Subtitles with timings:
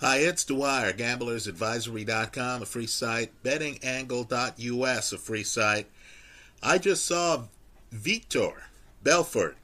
[0.00, 5.88] Hi, it's Dwyer, gamblersadvisory.com, a free site, bettingangle.us, a free site.
[6.62, 7.46] I just saw
[7.92, 8.52] Vitor
[9.02, 9.56] Belfort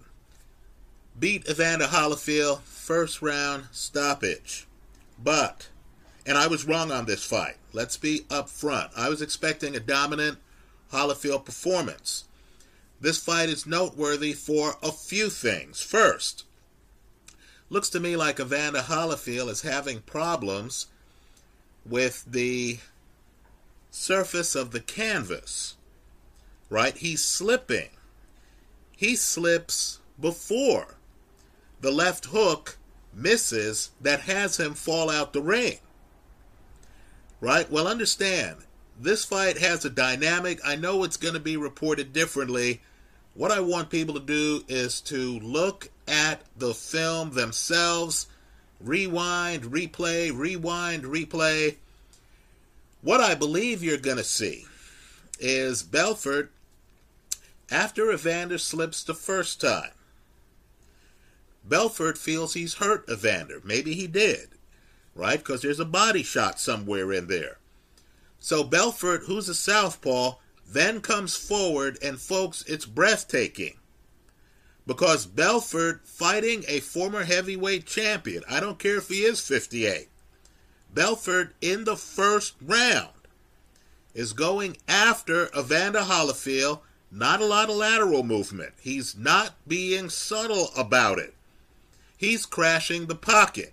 [1.16, 4.66] beat Evander Holyfield first round stoppage.
[5.22, 5.68] But,
[6.26, 7.58] and I was wrong on this fight.
[7.72, 8.90] Let's be upfront.
[8.96, 10.38] I was expecting a dominant
[10.90, 12.24] Holyfield performance.
[13.00, 15.80] This fight is noteworthy for a few things.
[15.80, 16.42] First,
[17.68, 20.86] looks to me like Evander Holyfield is having problems
[21.84, 22.78] with the
[23.90, 25.76] surface of the canvas.
[26.70, 26.96] Right?
[26.96, 27.90] He's slipping.
[28.96, 30.96] He slips before
[31.80, 32.78] the left hook
[33.12, 35.78] misses that has him fall out the ring.
[37.40, 37.70] Right?
[37.70, 38.58] Well, understand,
[38.98, 40.60] this fight has a dynamic.
[40.64, 42.80] I know it's going to be reported differently.
[43.34, 48.26] What I want people to do is to look at the film themselves,
[48.80, 51.76] rewind, replay, rewind, replay.
[53.02, 54.66] What I believe you're going to see
[55.38, 56.50] is Belfort,
[57.70, 59.90] after Evander slips the first time,
[61.64, 63.60] Belfort feels he's hurt Evander.
[63.64, 64.48] Maybe he did,
[65.14, 65.38] right?
[65.38, 67.58] Because there's a body shot somewhere in there.
[68.38, 70.34] So Belfort, who's a southpaw,
[70.66, 73.78] then comes forward, and folks, it's breathtaking.
[74.86, 80.08] Because Belfort fighting a former heavyweight champion, I don't care if he is 58,
[80.92, 83.08] Belfort in the first round
[84.14, 86.80] is going after Evander Holyfield.
[87.10, 88.72] Not a lot of lateral movement.
[88.80, 91.34] He's not being subtle about it.
[92.16, 93.72] He's crashing the pocket.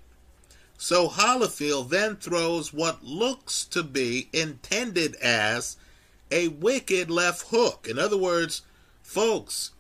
[0.78, 5.78] So Holyfield then throws what looks to be intended as
[6.32, 7.88] a wicked left hook.
[7.90, 8.64] In other words,
[9.02, 9.72] folks,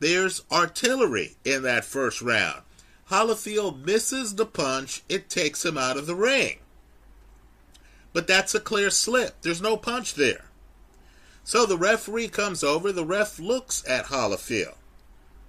[0.00, 2.62] there's artillery in that first round.
[3.10, 6.58] Holyfield misses the punch, it takes him out of the ring.
[8.12, 9.40] But that's a clear slip.
[9.42, 10.46] There's no punch there.
[11.44, 14.76] So the referee comes over, the ref looks at Holyfield,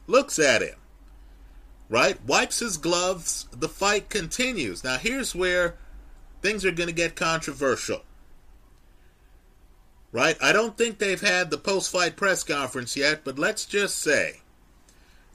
[0.07, 0.77] looks at him,
[1.89, 2.17] right?
[2.25, 3.47] Wipes his gloves.
[3.51, 4.81] The fight continues.
[4.81, 5.75] Now, here's where
[6.41, 8.03] things are going to get controversial.
[10.11, 10.37] Right?
[10.41, 14.41] I don't think they've had the post fight press conference yet, but let's just say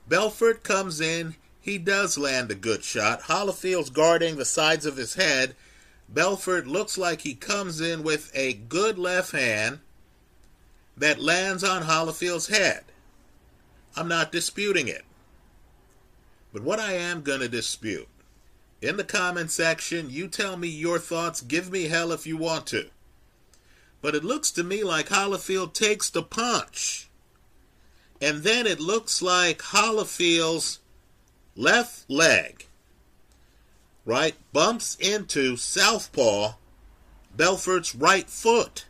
[0.08, 1.36] Belfort comes in.
[1.60, 3.22] He does land a good shot.
[3.22, 5.54] Holyfield's guarding the sides of his head.
[6.08, 9.78] Belfort looks like he comes in with a good left hand
[10.96, 12.84] that lands on Holyfield's head.
[13.96, 15.04] I'm not disputing it.
[16.52, 18.08] But what I am going to dispute,
[18.82, 21.40] in the comment section, you tell me your thoughts.
[21.40, 22.90] Give me hell if you want to.
[24.04, 27.08] But it looks to me like Holyfield takes the punch.
[28.20, 30.80] And then it looks like Holyfield's
[31.56, 32.66] left leg,
[34.04, 36.52] right, bumps into Southpaw
[37.34, 38.84] Belfort's right foot.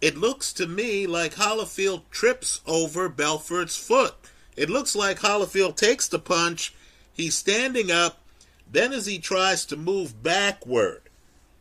[0.00, 4.16] It looks to me like Holyfield trips over Belfort's foot.
[4.56, 6.74] It looks like Holyfield takes the punch.
[7.12, 8.18] He's standing up.
[8.68, 11.09] Then, as he tries to move backward,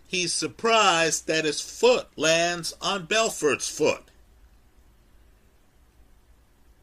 [0.10, 4.04] he's surprised that his foot lands on Belfort's foot.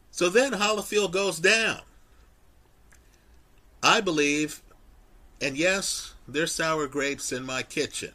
[0.09, 1.81] So then Holyfield goes down.
[3.83, 4.63] I believe,
[5.39, 8.13] and yes, there's sour grapes in my kitchen,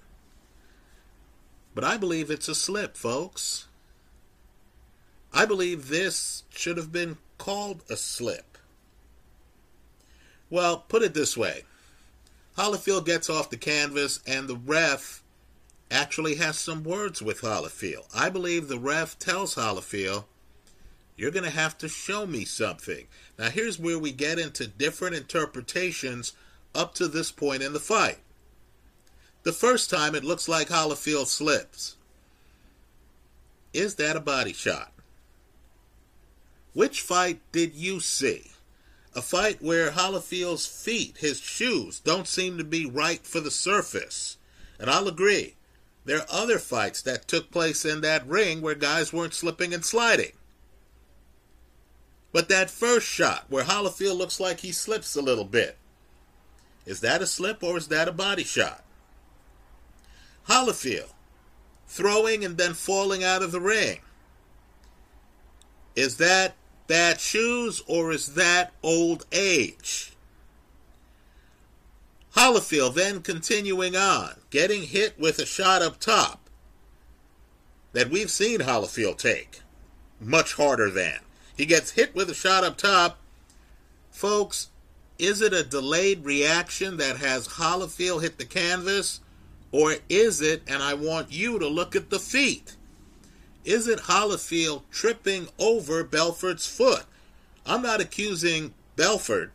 [1.75, 3.69] but I believe it's a slip, folks.
[5.33, 8.57] I believe this should have been called a slip?
[10.49, 11.65] Well, put it this way
[12.57, 15.23] Holyfield gets off the canvas, and the ref
[15.91, 18.07] actually has some words with Holyfield.
[18.15, 20.25] I believe the ref tells Holyfield,
[21.17, 23.07] You're going to have to show me something.
[23.39, 26.33] Now, here's where we get into different interpretations
[26.75, 28.19] up to this point in the fight.
[29.43, 31.97] The first time, it looks like Holyfield slips.
[33.73, 34.93] Is that a body shot?
[36.75, 38.52] Which fight did you see?
[39.15, 44.39] A fight where Holyfield's feet, his shoes, don't seem to be right for the surface.
[44.79, 45.55] And I'll agree,
[46.05, 49.85] there are other fights that took place in that ring where guys weren't slipping and
[49.85, 50.33] sliding.
[52.33, 55.77] But that first shot where Holyfield looks like he slips a little bit,
[56.87, 58.83] is that a slip or is that a body shot?
[60.49, 61.13] Holyfield
[61.87, 64.01] throwing and then falling out of the ring.
[65.95, 66.55] Is that
[66.93, 70.13] bad shoes or is that old age?
[72.37, 76.51] Holyfield then continuing on, getting hit with a shot up top
[77.95, 79.63] that we've seen Holyfield take
[80.21, 81.21] much harder than.
[81.57, 83.17] He gets hit with a shot up top.
[84.11, 84.69] Folks,
[85.19, 89.21] is it a delayed reaction that has Holyfield hit the canvas?
[89.71, 92.77] Or is it, and I want you to look at the feet,
[93.65, 97.05] is it Holyfield tripping over Belfort's foot?
[97.65, 99.53] I'm not accusing Belfort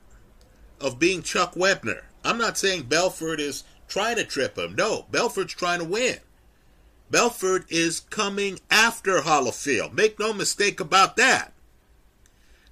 [0.79, 2.03] of being Chuck Wepner.
[2.23, 4.75] I'm not saying Belfort is trying to trip him.
[4.75, 6.17] No, Belfort's trying to win.
[7.09, 9.93] Belfort is coming after Holyfield.
[9.93, 11.53] Make no mistake about that.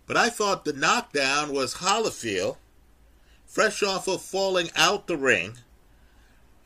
[0.08, 2.58] But I thought the knockdown was Holyfield,
[3.46, 5.58] fresh off of falling out the ring,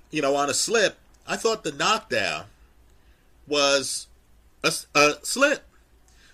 [0.09, 0.97] you know, on a slip.
[1.27, 2.45] I thought the knockdown
[3.47, 4.07] was
[4.63, 5.65] a, a slip.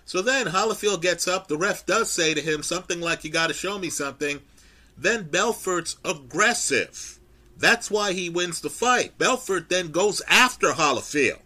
[0.04, 1.48] So then Holyfield gets up.
[1.48, 4.40] The ref does say to him something like, You got to show me something.
[4.96, 7.18] Then Belfort's aggressive.
[7.58, 9.18] That's why he wins the fight.
[9.18, 11.40] Belfort then goes after Holyfield.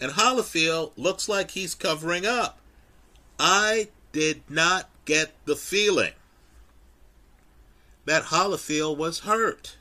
[0.00, 2.60] And Holyfield looks like he's covering up.
[3.38, 6.12] I did not get the feeling
[8.04, 9.76] that Holyfield was hurt.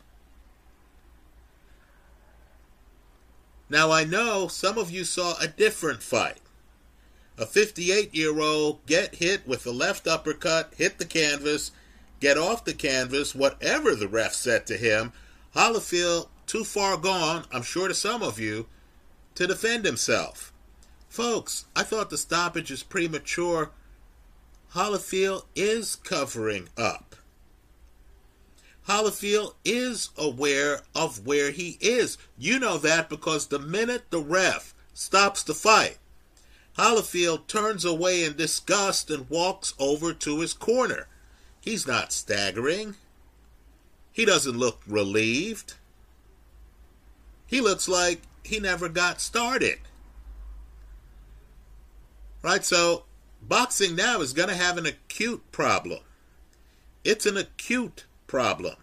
[3.69, 6.39] Now I know some of you saw a different fight.
[7.37, 11.71] A 58 year old get hit with the left uppercut, hit the canvas,
[12.19, 15.11] get off the canvas, whatever the ref said to him.
[15.55, 18.67] Holyfield, too far gone, I'm sure to some of you,
[19.35, 20.51] to defend himself.
[21.09, 23.71] Folks, I thought the stoppage is premature.
[24.73, 27.06] Holyfield is covering up.
[28.88, 32.18] Holyfield is aware of where he is.
[32.38, 35.98] You know that because the minute the ref stops the fight,
[36.78, 41.07] Holyfield turns away in disgust and walks over to his corner.
[41.60, 42.95] He's not staggering.
[44.13, 45.74] He doesn't look relieved.
[47.45, 49.80] He looks like he never got started.
[52.42, 52.63] Right?
[52.63, 53.04] So,
[53.42, 56.00] boxing now is going to have an acute problem.
[57.04, 58.75] It's an acute problem.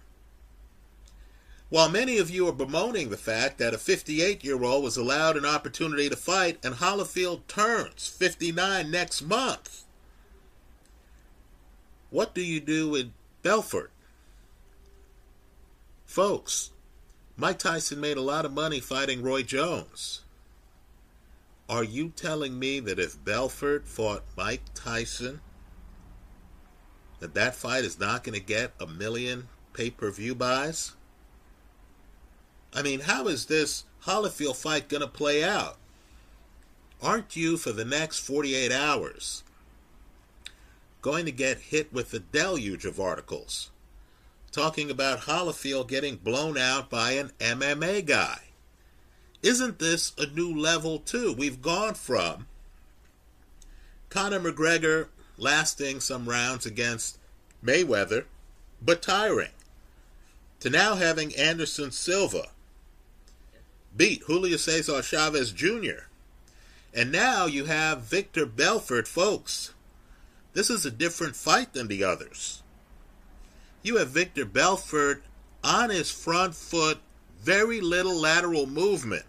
[1.71, 5.37] While many of you are bemoaning the fact that a 58 year old was allowed
[5.37, 9.85] an opportunity to fight and Holyfield turns 59 next month,
[12.11, 13.13] what do you do with
[13.43, 13.91] Belfort?
[16.07, 16.71] Folks,
[17.37, 20.21] Mike Tyson made a lot of money fighting Roy Jones.
[21.69, 25.41] Are you telling me that if Belfort fought Mike Tyson,
[27.25, 30.93] that that fight is not going to get a million pay-per-view buys?
[32.73, 35.79] I mean, how is this Holyfield fight going to play out?
[37.03, 39.43] Aren't you, for the next 48 hours,
[41.01, 43.71] going to get hit with the deluge of articles
[44.55, 48.39] talking about Holyfield getting blown out by an MMA guy.
[49.43, 51.35] Isn't this a new level, too?
[51.37, 52.47] We've gone from
[54.11, 57.19] Conor McGregor lasting some rounds against
[57.65, 58.25] Mayweather,
[58.81, 59.51] but tiring,
[60.61, 62.49] to now having Anderson Silva
[63.97, 66.09] beat Julio Cesar Chavez Jr.
[66.93, 69.73] And now you have Victor Belfort, folks.
[70.53, 72.63] This is a different fight than the others.
[73.83, 75.23] You have Victor Belfort
[75.63, 76.99] on his front foot,
[77.41, 79.25] very little lateral movement,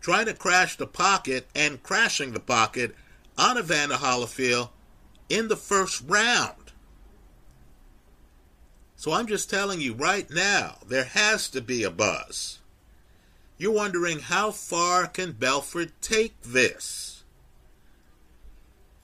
[0.00, 2.94] trying to crash the pocket and crashing the pocket
[3.38, 4.68] on Evander Holyfield
[5.28, 6.72] in the first round.
[8.96, 12.60] So I'm just telling you right now, there has to be a buzz.
[13.58, 17.24] You're wondering how far can Belfort take this?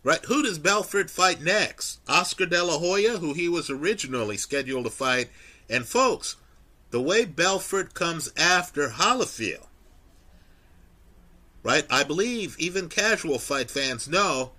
[0.05, 0.25] Right?
[0.27, 2.01] Who does Belfort fight next?
[2.09, 5.31] Oscar De La Hoya, who he was originally scheduled to fight.
[5.69, 6.37] And folks,
[6.91, 9.67] the way Belfort comes after Holyfield,
[11.63, 11.87] right?
[11.91, 14.53] I believe even casual fight fans know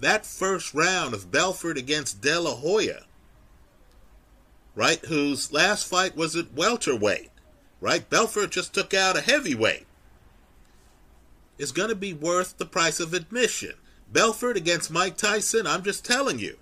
[0.00, 3.04] that first round of Belfort against De La Hoya,
[4.74, 5.04] right?
[5.06, 7.30] Whose last fight was at welterweight,
[7.80, 8.08] right?
[8.08, 9.86] Belfort just took out a heavyweight.
[11.56, 13.74] Is going to be worth the price of admission.
[14.12, 16.58] Belfort against Mike Tyson, I'm just telling you.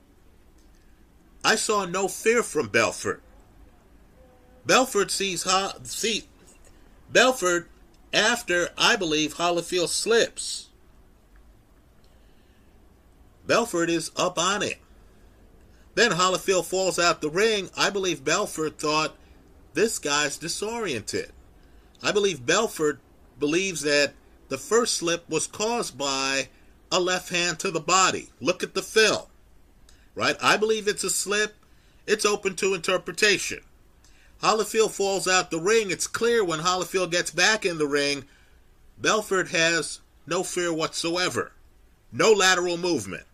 [1.45, 3.23] I saw no fear from Belfort.
[4.65, 5.47] Belfort sees
[5.85, 6.25] see
[7.11, 7.69] Belfort
[8.13, 10.69] after I believe Holyfield slips.
[13.53, 14.79] Belfort is up on it.
[15.95, 17.69] Then Holyfield falls out the ring.
[17.77, 19.15] I believe Belfort thought
[19.75, 21.33] this guy's disoriented.
[22.03, 22.99] I believe Belfort
[23.39, 24.15] believes that
[24.49, 26.49] the first slip was caused by
[26.91, 28.31] a left hand to the body.
[28.41, 29.27] Look at the film.
[30.15, 30.37] Right?
[30.41, 31.55] I believe it's a slip.
[32.07, 33.61] It's open to interpretation.
[34.43, 35.91] Holyfield falls out the ring.
[35.91, 38.25] It's clear when Holyfield gets back in the ring,
[38.97, 41.53] Belfort has no fear whatsoever.
[42.11, 43.25] No lateral movement.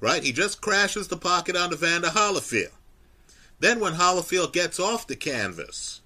[0.00, 0.22] Right?
[0.22, 2.72] He just crashes the pocket onto Evander Holyfield.
[3.60, 6.00] Then when Holyfield gets off the canvas,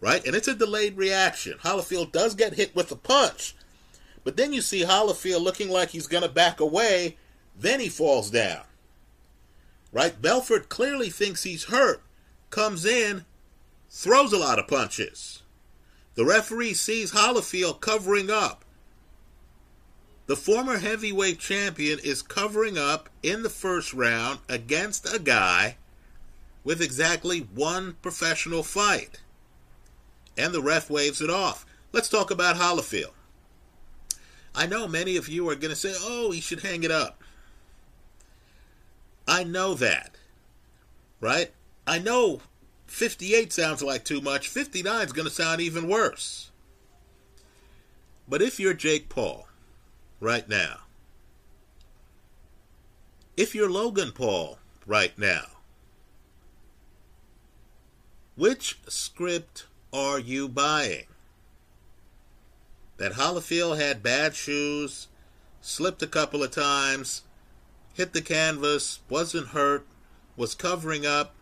[0.00, 3.54] right, and it's a delayed reaction, Holyfield does get hit with a punch,
[4.22, 7.16] but then you see Holyfield looking like he's going to back away,
[7.58, 8.62] then he falls down.
[9.92, 10.20] Right?
[10.20, 12.02] Belfort clearly thinks he's hurt,
[12.50, 13.24] comes in,
[13.88, 15.42] throws a lot of punches.
[16.14, 18.64] The referee sees Holyfield covering up.
[20.30, 25.74] The former heavyweight champion is covering up in the first round against a guy
[26.62, 29.22] with exactly one professional fight.
[30.38, 31.66] And the ref waves it off.
[31.90, 33.10] Let's talk about Holyfield.
[34.54, 37.20] I know many of you are going to say, oh, he should hang it up.
[39.26, 40.14] I know that.
[41.20, 41.52] Right?
[41.88, 42.40] I know
[42.86, 44.46] 58 sounds like too much.
[44.46, 46.52] 59 is going to sound even worse.
[48.28, 49.48] But if you're Jake Paul
[50.20, 50.80] right now,
[53.36, 55.46] if you're Logan Paul right now,
[58.36, 61.06] which script are you buying?
[62.98, 65.08] That Holyfield had bad shoes,
[65.62, 67.22] slipped a couple of times,
[67.94, 69.86] hit the canvas, wasn't hurt,
[70.36, 71.34] was covering up,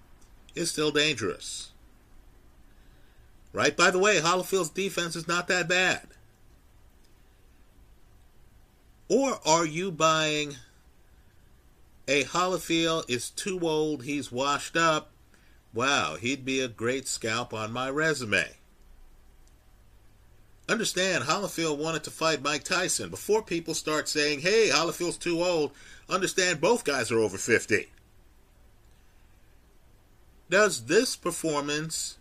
[0.55, 1.71] is still dangerous.
[3.53, 3.77] Right?
[3.77, 6.09] By the way, Holyfield's defense is not that bad.
[9.09, 10.57] Or are you buying
[12.07, 15.11] a Holyfield is too old, he's washed up,
[15.75, 18.57] Wow, he'd be a great scalp on my resume.
[20.69, 23.11] Understand, Holyfield wanted to fight Mike Tyson.
[23.11, 25.73] Before people start saying, hey, Holyfield's too old,
[26.09, 27.89] understand both guys are over 50.
[30.51, 32.19] Does this performance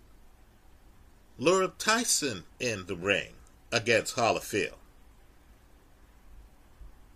[1.37, 3.31] lure Tyson in the ring
[3.71, 4.75] against Holyfield?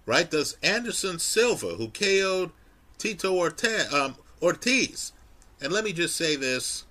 [0.06, 0.30] Right?
[0.30, 2.52] Does Anderson Silva, who KO'd
[2.98, 5.14] Tito Ortiz, um, Ortiz
[5.62, 6.86] and let me just say this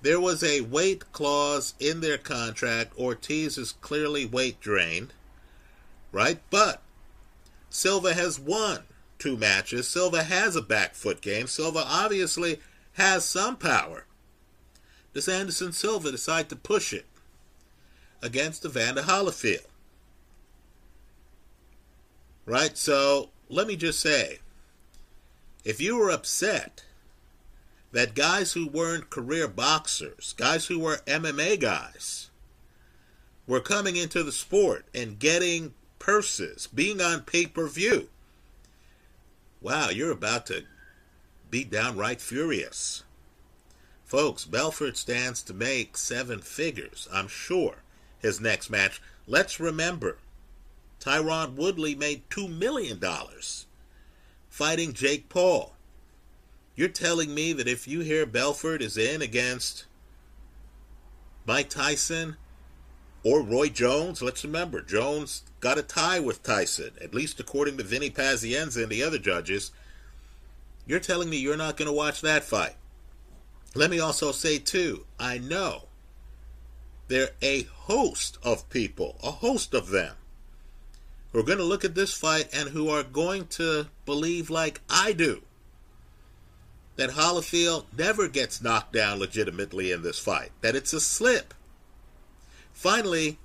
[0.00, 2.96] there was a weight clause in their contract.
[2.96, 5.12] Ortiz is clearly weight drained,
[6.12, 6.40] right?
[6.50, 6.82] But
[7.68, 8.84] Silva has won
[9.18, 9.88] two matches.
[9.88, 11.48] Silva has a back foot game.
[11.48, 12.60] Silva obviously
[12.92, 14.06] has some power.
[15.12, 17.06] Does Anderson Silva decide to push it
[18.22, 19.66] against Evander Holyfield?
[22.48, 22.78] Right?
[22.78, 24.38] So let me just say
[25.66, 26.82] if you were upset
[27.92, 32.30] that guys who weren't career boxers, guys who were MMA guys,
[33.46, 38.08] were coming into the sport and getting purses, being on pay per view.
[39.60, 40.64] Wow, you're about to
[41.50, 43.04] be downright furious.
[44.06, 47.82] Folks, Belfort stands to make seven figures, I'm sure,
[48.20, 49.02] his next match.
[49.26, 50.16] Let's remember,
[51.00, 53.00] Tyron Woodley made $2 million
[54.48, 55.74] fighting Jake Paul.
[56.74, 59.86] You're telling me that if you hear Belfort is in against
[61.44, 62.36] Mike Tyson
[63.24, 67.84] or Roy Jones, let's remember, Jones got a tie with Tyson, at least according to
[67.84, 69.72] Vinny Pazienza and the other judges.
[70.86, 72.76] You're telling me you're not going to watch that fight.
[73.74, 75.88] Let me also say, too, I know
[77.08, 80.14] there are a host of people, a host of them,
[81.32, 84.80] who are going to look at this fight and who are going to believe like
[84.88, 85.42] I do
[86.98, 91.54] that Holyfield never gets knocked down legitimately in this fight, that it's a slip.
[92.72, 93.38] Finally,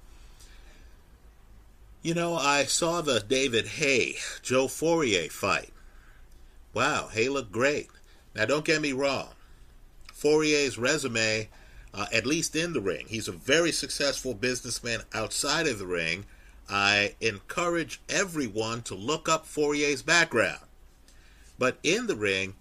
[2.01, 5.71] you know, I saw the David Haye, Joe Fournier fight.
[6.73, 7.89] Wow, Haye looked great.
[8.35, 9.29] Now, don't get me wrong.
[10.11, 11.47] Fournier's resume,
[11.93, 16.25] uh, at least in the ring, he's a very successful businessman outside of the ring.
[16.69, 20.61] I encourage everyone to look up Fournier's background.
[21.59, 22.55] But in the ring,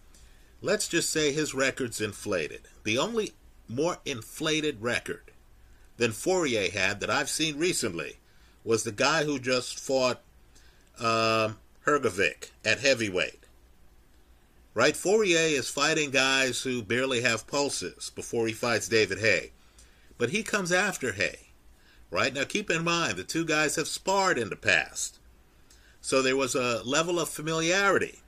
[0.61, 2.63] let's just say his record's inflated.
[2.85, 3.33] The only
[3.69, 5.31] more inflated record
[5.97, 8.19] than Fournier had that I've seen recently
[8.65, 10.21] was the guy who just fought
[10.99, 13.41] um, Hrgovic at heavyweight.
[14.75, 14.97] Right?
[14.97, 19.53] Fournier is fighting guys who barely have pulses before he fights David Haye.
[20.17, 21.52] But he comes after Haye.
[22.13, 22.35] Right?
[22.35, 25.19] Now keep in mind, the two guys have sparred in the past.
[26.03, 28.19] So there was a level of familiarity.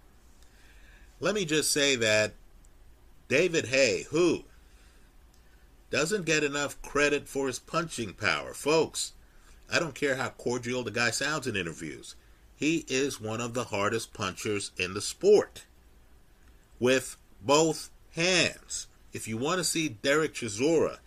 [1.21, 2.33] Let me just say that
[3.29, 4.45] David Haye, who
[5.91, 9.12] doesn't get enough credit for his punching power, folks,
[9.71, 12.17] I don't care how cordial the guy sounds in interviews.
[12.57, 15.67] He is one of the hardest punchers in the sport
[16.81, 18.87] with both hands.
[19.12, 21.00] If you want to see Derek Chisora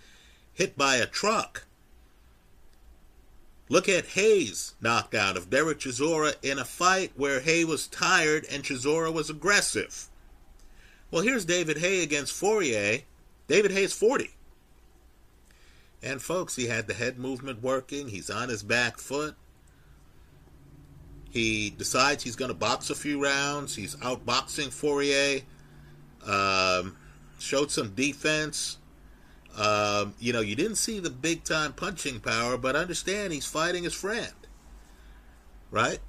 [0.54, 1.67] hit by a truck,
[3.70, 8.64] Look at Haye's knockdown of Derek Chisora in a fight where Haye was tired and
[8.64, 10.08] Chisora was aggressive.
[11.12, 13.00] Well, here's David Haye against Fournier.
[13.48, 14.30] David Haye's 40.
[16.02, 18.08] And folks, he had the head movement working.
[18.10, 19.36] He's on his back foot.
[21.30, 23.76] He decides he's going to box a few rounds.
[23.76, 25.42] He's outboxing Fournier.
[26.26, 26.96] Um,
[27.40, 28.78] showed some defense.
[29.58, 33.84] Um, you know, you didn't see the big time punching power, but understand he's fighting
[33.84, 34.34] his friend.
[35.72, 36.00] Right?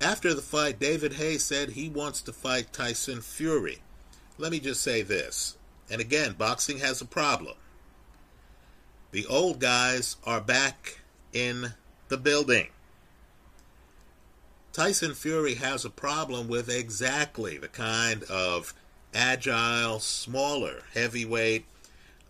[0.00, 3.78] After the fight, David Hayes said he wants to fight Tyson Fury.
[4.38, 5.56] Let me just say this.
[5.90, 7.56] And again, boxing has a problem.
[9.12, 11.00] The old guys are back
[11.32, 11.74] in
[12.08, 12.68] the building.
[14.72, 18.72] Tyson Fury has a problem with exactly the kind of
[19.12, 21.64] agile, smaller heavyweight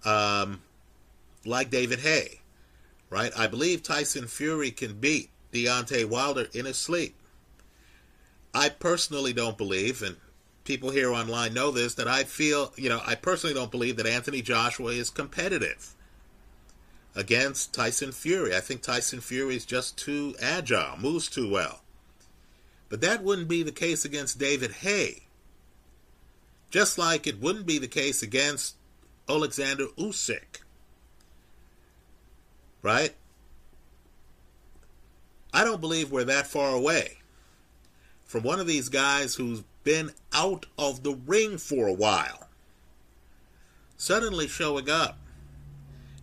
[0.05, 0.63] um,
[1.45, 2.41] like David Haye,
[3.09, 3.33] right?
[3.37, 7.15] I believe Tyson Fury can beat Deontay Wilder in his sleep.
[8.55, 10.17] I personally don't believe, and
[10.65, 14.07] people here online know this, that I feel, you know, I personally don't believe that
[14.07, 15.95] Anthony Joshua is competitive
[17.15, 18.55] against Tyson Fury.
[18.55, 21.83] I think Tyson Fury is just too agile, moves too well.
[22.89, 25.23] But that wouldn't be the case against David Haye.
[26.71, 28.75] Just like it wouldn't be the case against
[29.31, 30.61] Alexander Usyk.
[32.83, 33.15] Right?
[35.53, 37.19] I don't believe we're that far away
[38.25, 42.49] from one of these guys who's been out of the ring for a while
[43.97, 45.19] suddenly showing up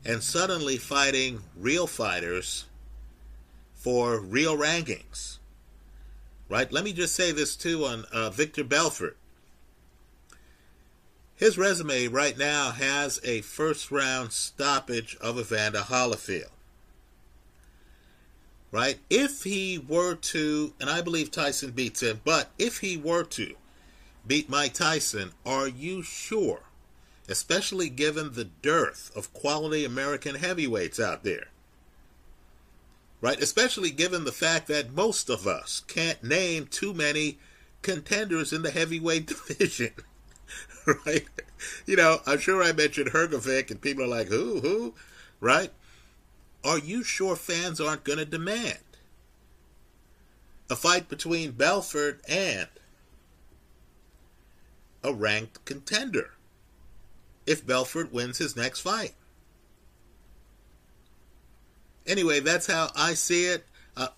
[0.04, 2.66] and suddenly fighting real fighters
[3.76, 5.38] for real rankings.
[6.50, 6.72] Right?
[6.72, 9.18] Let me just say this too on uh, Victor Belfort.
[11.38, 16.52] His resume right now has a first round stoppage of Evander Holyfield.
[18.72, 19.00] Right?
[19.10, 23.56] If he were to, and I believe Tyson beats him, but if he were to
[24.26, 26.64] beat Mike Tyson, are you sure
[27.28, 31.48] especially given the dearth of quality American heavyweights out there.
[33.20, 33.42] Right?
[33.42, 37.40] Especially given the fact that most of us can't name too many
[37.82, 39.92] contenders in the heavyweight division.
[41.06, 41.28] right?
[41.86, 44.94] You know, I'm sure I mentioned Hrgovic and people are like, who, who?
[45.40, 45.72] Right?
[46.64, 48.80] Are you sure fans aren't going to demand
[50.70, 52.68] a fight between Belfort and
[55.04, 56.32] a ranked contender?
[57.48, 59.14] if Belfort wins his next fight.
[62.06, 63.66] Anyway, that's how I see it.
[63.96, 64.10] Uh,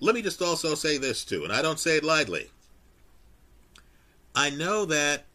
[0.00, 2.50] let me just also say this too, and I don't say it lightly.
[4.34, 5.26] I know that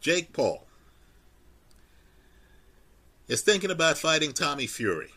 [0.00, 0.66] Jake Paul
[3.26, 5.10] is thinking about fighting Tommy Fury.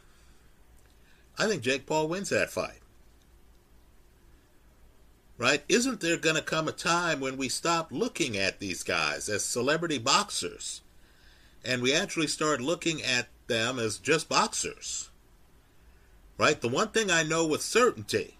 [1.38, 2.80] I think Jake Paul wins that fight.
[5.38, 5.64] Right?
[5.70, 9.44] Isn't there going to come a time when we stop looking at these guys as
[9.44, 10.82] celebrity boxers
[11.64, 15.10] and we actually start looking at them as just boxers.
[16.38, 16.60] Right?
[16.60, 18.38] The one thing I know with certainty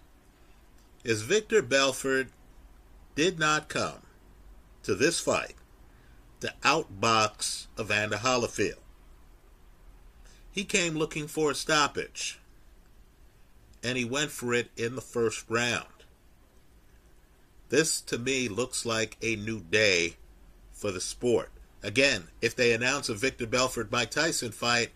[1.04, 2.28] is Victor Belfort
[3.16, 4.02] did not come
[4.84, 5.56] to this fight
[6.42, 8.76] to outbox Evander Holyfield.
[10.52, 12.40] He came looking for a stoppage,
[13.82, 15.86] and he went for it in the first round.
[17.70, 20.18] This, to me, looks like a new day
[20.74, 21.52] for the sport.
[21.82, 24.90] Again, if they announce a Victor Belfort Mike Tyson fight,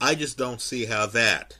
[0.00, 1.58] I just don't see how that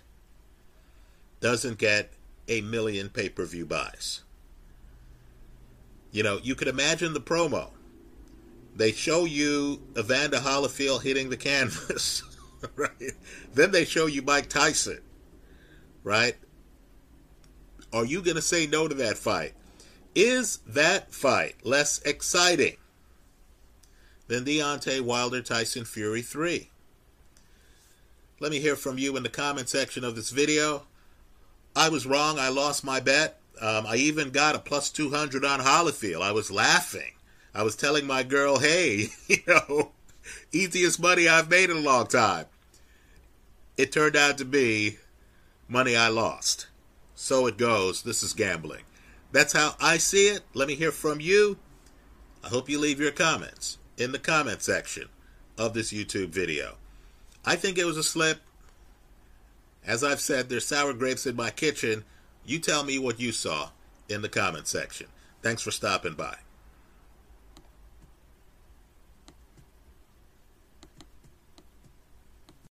[1.40, 2.12] doesn't get
[2.48, 4.22] a million pay per view buys.
[6.10, 7.70] You know, you could imagine the promo.
[8.76, 12.22] They show you Evander Holyfield hitting the canvas,
[12.76, 12.90] right?
[13.54, 15.00] Then they show you Mike Tyson,
[16.04, 16.36] right?
[17.92, 19.54] Are you going to say no to that fight?
[20.14, 22.76] Is that fight less exciting
[24.28, 26.70] than Deontay Wilder Tyson Fury 3.
[28.40, 30.86] Let me hear from you in the comment section of this video.
[31.74, 32.38] I was wrong.
[32.38, 33.40] I lost my bet.
[33.60, 36.22] Um, I even got a plus 200 on Holyfield.
[36.22, 37.12] I was laughing.
[37.56, 39.92] I was telling my girl, hey, you know,
[40.52, 42.44] easiest money I've made in a long time.
[43.78, 44.98] It turned out to be
[45.66, 46.66] money I lost.
[47.14, 48.02] So it goes.
[48.02, 48.82] This is gambling.
[49.32, 50.42] That's how I see it.
[50.52, 51.56] Let me hear from you.
[52.44, 55.08] I hope you leave your comments in the comment section
[55.56, 56.76] of this YouTube video.
[57.42, 58.40] I think it was a slip.
[59.82, 62.04] As I've said, there's sour grapes in my kitchen.
[62.44, 63.70] You tell me what you saw
[64.10, 65.06] in the comment section.
[65.40, 66.36] Thanks for stopping by.